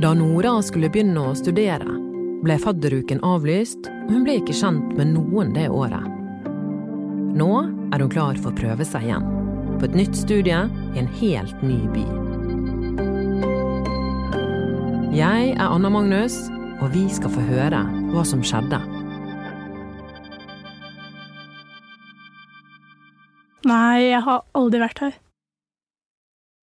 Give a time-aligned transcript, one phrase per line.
[0.00, 1.84] Da Nora skulle begynne å studere,
[2.40, 6.06] ble fadderuken avlyst, og hun ble ikke kjent med noen det året.
[7.36, 7.50] Nå
[7.92, 9.26] er hun klar for å prøve seg igjen,
[9.76, 12.06] på et nytt studie i en helt ny by.
[15.14, 16.38] Jeg er Anna Magnus,
[16.80, 17.84] og vi skal få høre
[18.14, 18.80] hva som skjedde.
[23.68, 25.18] Nei, jeg har aldri vært her.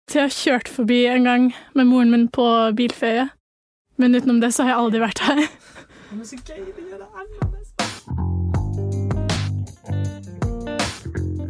[0.08, 1.42] Så jeg har kjørt forbi en gang
[1.76, 3.26] med moren min på bilferie.
[4.00, 5.42] Men utenom det så har jeg aldri vært her.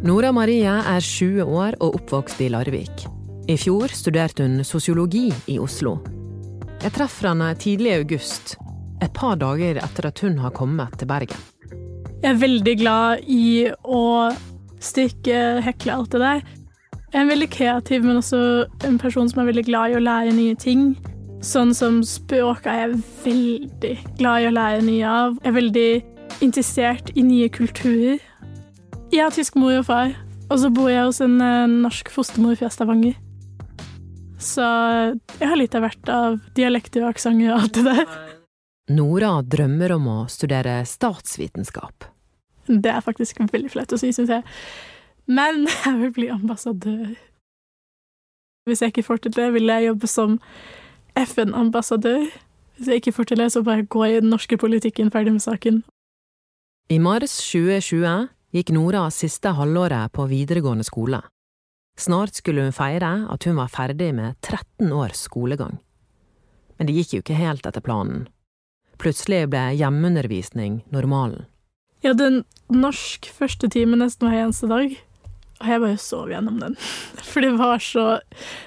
[0.03, 3.05] Nora Marie er 20 år og oppvokst i Larvik.
[3.47, 5.95] I fjor studerte hun sosiologi i Oslo.
[6.83, 8.57] Jeg treffer henne tidlig i august,
[8.99, 11.39] et par dager etter at hun har kommet til Bergen.
[12.19, 14.03] Jeg er veldig glad i å
[14.83, 16.47] strikke, hekle, alt det der.
[17.09, 18.39] Jeg er en veldig kreativ, men også
[18.85, 20.91] en person som er veldig glad i å lære nye ting.
[21.41, 25.39] Sånn som språk er jeg veldig glad i å lære nye av.
[25.39, 25.87] Jeg er veldig
[26.45, 28.19] interessert i nye kulturer.
[29.09, 30.13] Jeg har tysk mor og far,
[30.51, 33.17] og så bor jeg hos en eh, norsk fostermor fra Stavanger.
[34.37, 34.67] Så
[35.39, 38.13] jeg har litt av hvert av dialekter og aksenter og alt det der.
[38.93, 42.05] Nora drømmer om å studere statsvitenskap.
[42.69, 44.45] Det er faktisk veldig flaut å si, syns jeg.
[45.29, 47.13] Men jeg vil bli ambassadør.
[48.65, 50.39] Hvis jeg ikke får til det, vil jeg jobbe som
[51.17, 52.25] FN-ambassadør.
[52.77, 55.33] Hvis jeg ikke får til det, så bare går jeg i den norske politikken, ferdig
[55.33, 55.83] med saken.
[56.89, 61.21] I mars 2020 gikk Nora siste halvåret på videregående skole.
[61.99, 65.79] Snart skulle hun feire at hun var ferdig med 13 års skolegang.
[66.77, 68.27] Men det gikk jo ikke helt etter planen.
[68.97, 71.45] Plutselig ble hjemmeundervisning normalen.
[71.99, 72.41] Jeg hadde en
[72.71, 74.95] norsk førstetime nesten hver eneste dag,
[75.59, 76.77] og jeg bare sov gjennom den.
[77.29, 78.05] For det var så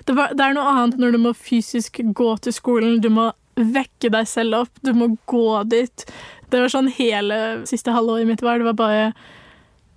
[0.07, 3.31] det, var, det er noe annet når du må fysisk gå til skolen, du må
[3.57, 6.07] vekke deg selv opp, du må gå dit.
[6.53, 7.39] Det var sånn hele
[7.69, 8.61] siste halvåret mitt var.
[8.61, 9.07] Det var bare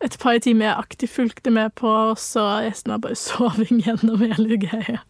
[0.03, 4.23] et par timer jeg aktivt fulgte med på, og så resten var bare soving gjennom
[4.23, 5.03] hele greia.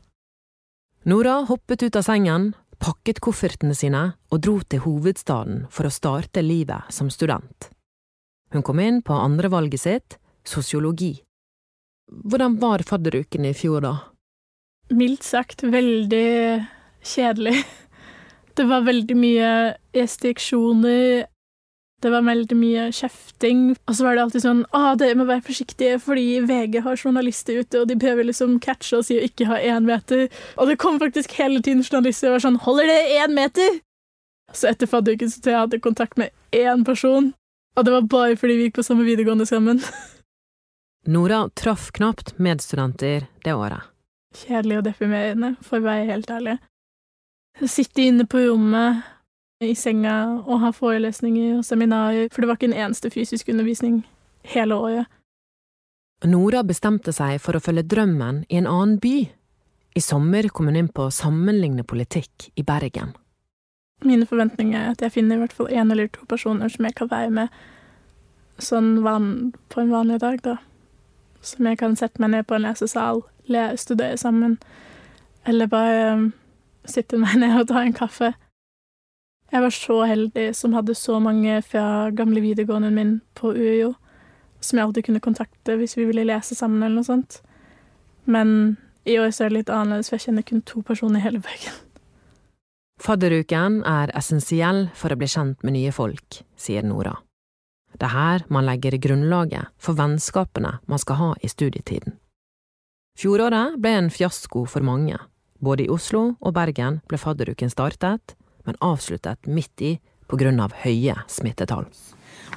[1.06, 6.42] Nora hoppet ut av sengen, pakket koffertene sine og dro til hovedstaden for å starte
[6.42, 7.70] livet som student.
[8.54, 11.20] Hun kom inn på andrevalget sitt, sosiologi.
[12.12, 13.94] Hvordan var fadderuken i fjor, da?
[14.94, 16.66] Mildt sagt veldig
[17.06, 17.64] kjedelig.
[18.56, 19.48] Det var veldig mye
[19.98, 21.26] restriksjoner,
[22.06, 23.72] det var veldig mye kjefting.
[23.88, 27.62] Og så var det alltid sånn Å, dere må være forsiktige, fordi VG har journalister
[27.64, 30.28] ute, og de prøver liksom catche oss i å ikke ha én meter.
[30.60, 33.80] Og det kom faktisk hele tiden journalister og var sånn Holder det én meter?
[34.54, 37.32] Så etter fadderuken så jeg hadde kontakt med én person,
[37.76, 39.82] og det var bare fordi vi gikk på samme videregående sammen.
[41.06, 43.82] Nora traff knapt medstudenter det året.
[44.36, 46.56] Kjedelig og deprimerende, for å være helt ærlig.
[47.70, 49.06] Sitte inne på rommet
[49.64, 54.02] i senga og ha forelesninger og seminarer, for det var ikke en eneste fysisk undervisning
[54.52, 55.12] hele året.
[56.26, 59.16] Nora bestemte seg for å følge drømmen i en annen by.
[59.96, 63.14] I sommer kom hun inn på sammenligne politikk i Bergen.
[64.04, 66.98] Mine forventninger er at jeg finner i hvert fall én eller to personer som jeg
[66.98, 67.62] kan være med
[68.60, 70.58] sånn van, på en vanlig dag, da.
[71.46, 74.58] Som jeg kan sette meg ned på en lesesal, le, studere sammen,
[75.46, 76.26] eller bare um,
[76.90, 78.34] sitte meg ned og ta en kaffe.
[79.54, 83.94] Jeg var så heldig som hadde så mange fra gamle videregående min på UiO,
[84.60, 87.40] som jeg alltid kunne kontakte hvis vi ville lese sammen eller noe sånt.
[88.26, 91.28] Men i år så er det litt annerledes, for jeg kjenner kun to personer i
[91.28, 91.78] hele Bergen.
[93.06, 97.14] Fadderuken er essensiell for å bli kjent med nye folk, sier Nora.
[97.96, 102.18] Det er her man legger grunnlaget for vennskapene man skal ha i studietiden.
[103.16, 105.16] Fjoråret ble en fiasko for mange.
[105.64, 108.36] Både i Oslo og Bergen ble fadderuken startet,
[108.68, 109.94] men avsluttet midt i
[110.28, 111.88] på grunn av høye smittetall.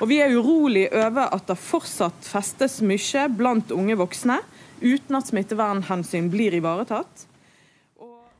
[0.00, 4.40] Og Vi er urolig over at det fortsatt festes mye blant unge voksne,
[4.82, 7.26] uten at smittevernhensyn blir ivaretatt.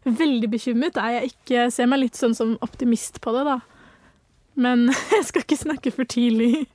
[0.06, 1.66] Veldig bekymret er jeg ikke.
[1.74, 3.58] Ser meg litt sånn som optimist på det, da.
[4.58, 6.66] Men jeg skal ikke snakke for tidlig.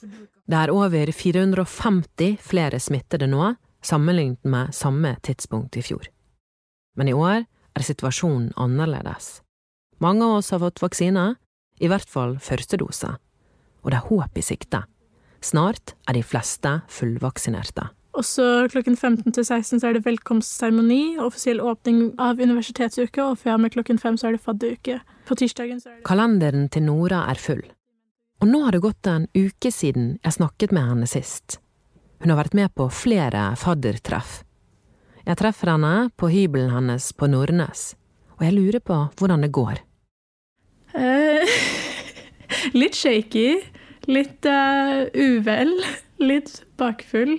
[0.00, 6.08] Det er over 450 flere smittede nå, sammenlignet med samme tidspunkt i fjor.
[6.98, 7.44] Men i år
[7.76, 9.40] er situasjonen annerledes.
[10.00, 11.34] Mange av oss har fått vaksine,
[11.80, 13.14] i hvert fall første dose.
[13.80, 14.82] Og det er håp i sikte.
[15.40, 17.86] Snart er de fleste fullvaksinerte.
[18.18, 23.54] Også klokken 15 til 16 så er det velkomstseremoni, offisiell åpning av universitetsuka, og fra
[23.60, 24.98] med klokken fem så er det fadderuke.
[25.28, 27.62] På tirsdagen så er det Kalenderen til Nora er full.
[28.40, 31.60] Og nå har det gått en uke siden jeg snakket med henne sist.
[32.20, 34.40] Hun har vært med på flere faddertreff.
[35.26, 37.92] Jeg treffer henne på hybelen hennes på Nordnes,
[38.40, 39.84] og jeg lurer på hvordan det går.
[40.98, 41.60] Eh,
[42.80, 43.60] litt shaky,
[44.10, 45.76] litt uh, uvel,
[46.32, 47.36] litt bakfull.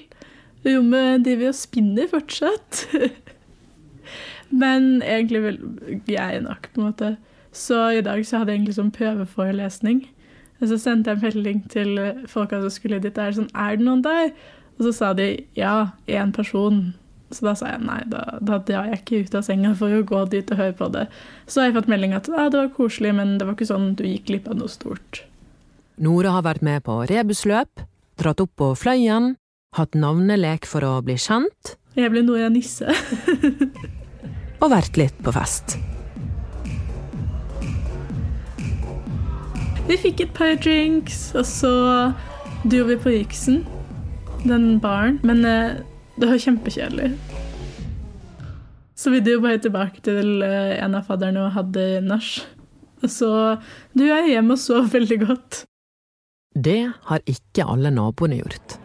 [0.66, 2.86] Rommet driver og spinner fortsatt.
[4.62, 5.60] Men egentlig vil
[6.12, 7.12] jeg nok, på en måte.
[7.52, 10.06] Så i dag så hadde jeg egentlig sånn prøveforelesning.
[10.62, 12.00] Og så sendte jeg en melding til
[12.30, 13.18] folka som skulle dit.
[13.18, 14.34] Er det sånn, er det noen der?
[14.78, 16.92] Og så sa de ja, én person.
[17.32, 20.04] Så da sa jeg nei, da, da drar jeg ikke ut av senga for å
[20.08, 21.06] gå dit og høre på det.
[21.48, 23.94] Så har jeg fått melding at ja, det var koselig, men det var ikke sånn
[24.00, 25.24] du gikk glipp av noe stort.
[26.02, 27.86] Nora har vært med på rebusløp,
[28.20, 29.36] dratt opp på Fløyen,
[29.78, 31.76] hatt navnelek for å bli kjent.
[31.96, 32.92] Jeg ble Nora Nisse.
[34.62, 35.78] og vært litt på fest.
[39.88, 41.72] Vi fikk et par drinks, og så
[42.64, 43.64] dro vi på Riksen,
[44.44, 45.20] den baren.
[45.28, 45.80] Men eh,
[46.20, 47.14] det var kjempekjedelig.
[48.96, 52.36] Så vi dro bare tilbake til eh, en av fadderne og hadde nach.
[53.02, 53.32] Og så
[53.98, 55.64] dro jeg hjem og sov veldig godt.
[56.52, 58.81] Det har ikke alle naboene gjort.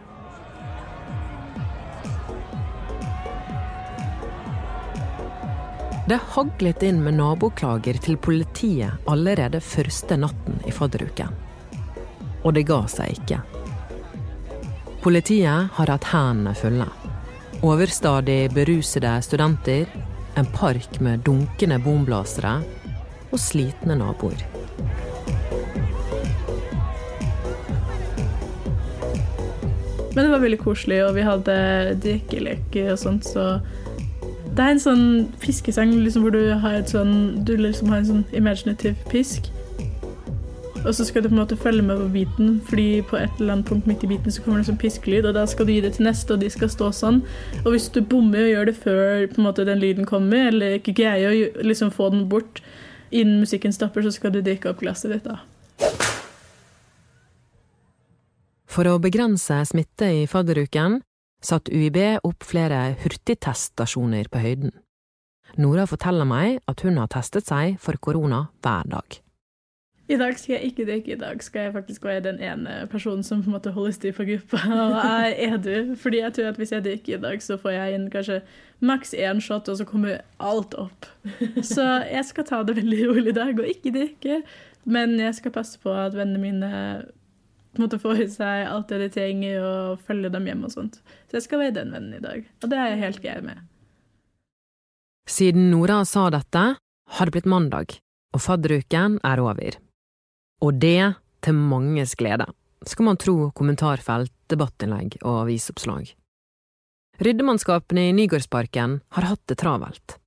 [6.07, 11.33] Det haglet inn med naboklager til politiet allerede første natten i fadderuken.
[12.47, 13.41] Og det ga seg ikke.
[15.03, 16.87] Politiet har hatt hendene fulle.
[17.59, 19.91] Overstadig berusede studenter,
[20.39, 22.53] en park med dunkende bomblasere
[23.27, 24.45] og slitne naboer.
[30.15, 31.57] Men det var veldig koselig, og vi hadde
[32.07, 33.57] drikkeleker og sånt, så
[34.57, 35.05] det er en sånn
[35.43, 39.51] fiskesang liksom, hvor du har, sånn, du liksom har en sånn imaginativ pisk.
[40.87, 43.57] Og så skal du på en måte følge med på biten, fordi på et eller
[43.57, 45.73] annet punkt midt i biten så kommer det en sånn piskelyd, og da skal du
[45.75, 47.19] gi det til neste, og de skal stå sånn.
[47.65, 51.33] Og hvis du bommer og gjør det før måte, den lyden kommer, eller ikke greier
[51.33, 52.63] å liksom, få den bort
[53.11, 55.41] innen musikken stopper, så skal du drikke opp glasset ditt, da.
[58.67, 61.01] For å begrense smitte i fadderuken
[61.43, 64.73] satt UiB opp flere hurtigteststasjoner på høyden.
[65.57, 69.21] Nora forteller meg at hun har testet seg for korona hver dag.
[70.07, 73.25] I dag skal jeg ikke drikke, i dag skal jeg faktisk være den ene personen
[73.27, 75.95] som på en måte holder styr på gruppa og er edru.
[75.99, 78.37] Fordi jeg tror at hvis jeg drikker i dag, så får jeg inn kanskje
[78.79, 81.09] maks én shot, og så kommer alt opp.
[81.73, 84.41] Så jeg skal ta det veldig rolig i dag og ikke drikke.
[84.87, 86.71] Men jeg skal passe på at vennene mine
[87.81, 90.99] måte få i seg alt det de trenger, og følge dem hjem og sånt.
[91.29, 93.63] Så jeg skal være den vennen i dag, og det er jeg helt grei med.
[95.27, 96.65] Siden Nora sa dette,
[97.07, 97.97] har det blitt mandag,
[98.35, 99.79] og fadderuken er over.
[100.63, 101.13] Og det
[101.43, 102.47] til manges glede,
[102.87, 106.13] skal man tro kommentarfelt, debattinnlegg og avisoppslag.
[107.19, 110.17] Ryddemannskapene i Nygårdsparken har hatt det travelt.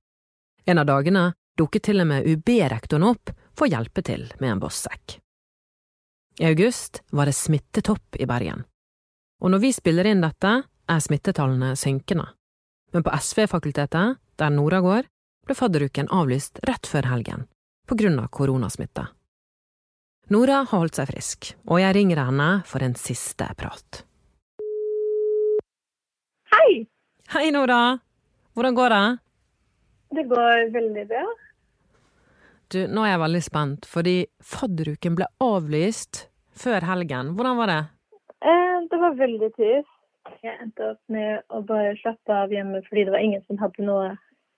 [0.65, 4.61] En av dagene dukket til og med UB-rektoren opp for å hjelpe til med en
[4.61, 5.20] bossekk.
[6.39, 8.63] I august var det smittetopp i Bergen.
[9.41, 12.27] Og når vi spiller inn dette, er smittetallene synkende.
[12.93, 15.07] Men på SV-fakultetet, der Nora går,
[15.47, 17.47] ble fadderuken avlyst rett før helgen,
[17.87, 19.07] på grunn av koronasmitte.
[20.31, 24.03] Nora har holdt seg frisk, og jeg ringer henne for en siste prat.
[26.51, 26.85] Hei!
[27.33, 27.99] Hei, Nora!
[28.55, 29.05] Hvordan går det?
[30.15, 31.23] Det går veldig bra.
[32.71, 34.15] Du, nå er jeg veldig spent, fordi
[34.47, 36.25] fadderuken ble avlyst
[36.55, 37.33] før helgen.
[37.35, 37.81] Hvordan var det?
[38.47, 39.97] Eh, det var veldig trist.
[40.45, 43.83] Jeg endte opp med å bare slappe av hjemme fordi det var ingen som hadde
[43.83, 44.13] noe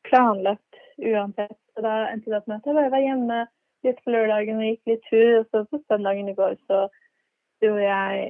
[0.05, 1.57] planlagt uansett.
[1.73, 3.39] Så da endte det opp med at jeg bare var hjemme
[3.87, 5.31] litt på lørdagen og gikk litt tur.
[5.39, 6.83] Og så på søndagen i går så
[7.63, 8.29] dro jeg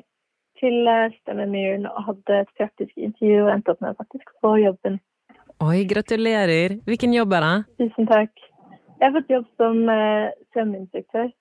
[0.62, 0.88] til
[1.20, 5.02] Stemmemyren og hadde et praktisk intervju og endte opp med å faktisk få jobben.
[5.64, 6.80] Oi, gratulerer.
[6.88, 7.56] Hvilken jobb er det?
[7.84, 8.48] Tusen takk.
[9.04, 11.32] Jeg har fått jobb som eh, svømmeinstruktør.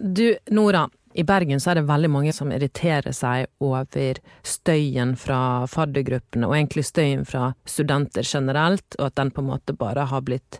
[0.00, 0.84] Du, Nora.
[1.14, 5.38] I Bergen så er det veldig mange som irriterer seg over støyen fra
[5.70, 10.24] faddergruppene, og egentlig støyen fra studenter generelt, og at den på en måte bare har
[10.26, 10.58] blitt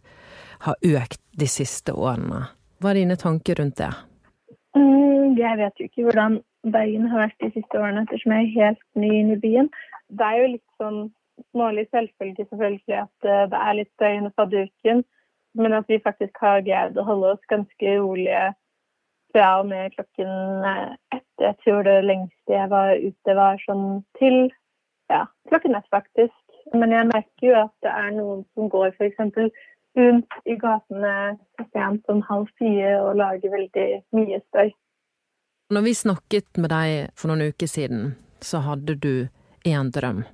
[0.65, 2.47] har økt de siste årene.
[2.81, 3.91] Hva er dine tanker rundt det?
[4.79, 6.39] Mm, jeg vet jo ikke hvordan
[6.73, 9.69] Bergen har vært de siste årene, ettersom jeg er helt ny inn i byen.
[10.09, 11.03] Det er jo litt sånn
[11.51, 15.05] smålig selvfølge selvfølgelig at uh, det er litt støy under fadderuken,
[15.55, 18.53] men at vi faktisk har greid å holde oss ganske rolige
[19.35, 21.27] fra og med klokken eh, ett.
[21.43, 24.37] Jeg tror det lengste jeg var ute, var sånn til
[25.13, 26.37] ja, klokken ett, faktisk.
[26.75, 29.19] Men jeg merker jo at det er noen som går f.eks.
[29.99, 31.17] rundt i gatene
[31.75, 34.71] sent som halv fire og lager veldig mye støy.
[35.75, 39.27] Når vi snakket med deg for noen uker siden, så hadde du
[39.67, 40.25] én drøm,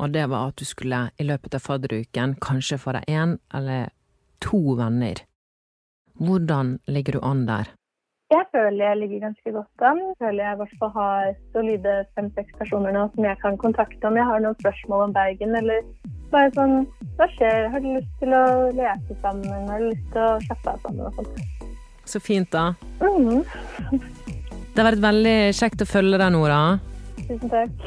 [0.00, 3.90] og det var at du skulle i løpet av fadderuken kanskje få deg én eller
[4.44, 5.20] to venner
[6.20, 7.70] Hvordan ligger du an der?
[8.30, 9.98] Jeg føler jeg ligger ganske godt an.
[9.98, 14.06] Jeg føler jeg i hvert fall har solide fem-seks personer nå som jeg kan kontakte
[14.06, 15.80] om jeg har noen spørsmål om Bergen, eller
[16.30, 16.76] bare sånn
[17.18, 17.66] Hva skjer?
[17.72, 18.44] Har du lyst til å
[18.76, 19.66] lese sammen?
[19.72, 21.08] Har du lyst til å slappe av sammen?
[21.08, 21.74] og sånt?
[22.10, 22.74] Så fint, da.
[23.02, 23.42] Mm.
[24.70, 26.60] Det har vært veldig kjekt å følge deg, Nora.
[27.26, 27.86] Tusen takk.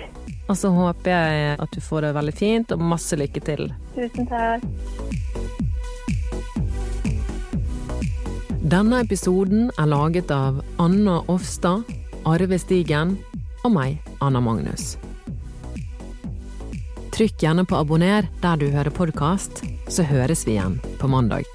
[0.51, 3.69] Og så håper jeg at du får det veldig fint, og masse lykke til.
[3.95, 5.31] Tusen takk.
[8.73, 11.83] Denne episoden er laget av Anna Offstad,
[12.25, 13.11] Arve Stigen
[13.61, 14.95] og meg, Anna Magnus.
[17.13, 19.61] Trykk gjerne på abonner der du hører podkast,
[19.93, 21.45] så høres vi igjen på mandag.